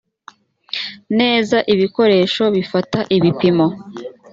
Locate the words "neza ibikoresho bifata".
1.19-2.99